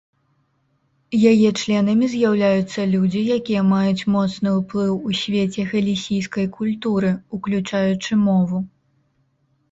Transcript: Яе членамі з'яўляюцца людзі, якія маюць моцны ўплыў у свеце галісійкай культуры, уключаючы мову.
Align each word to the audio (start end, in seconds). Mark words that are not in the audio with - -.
Яе 1.31 1.49
членамі 1.63 2.05
з'яўляюцца 2.13 2.85
людзі, 2.93 3.19
якія 3.35 3.61
маюць 3.73 4.07
моцны 4.15 4.53
ўплыў 4.61 4.95
у 5.09 5.13
свеце 5.19 5.65
галісійкай 5.73 6.47
культуры, 6.55 7.11
уключаючы 7.39 8.11
мову. 8.25 8.63